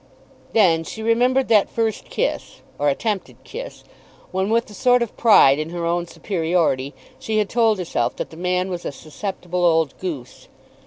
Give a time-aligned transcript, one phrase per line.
[0.53, 3.83] Then she remembered that first kiss, or attempted kiss,
[4.31, 8.31] when, with a sort of pride in her own superiority, she had told herself that
[8.31, 10.47] the man was a susceptible old goose.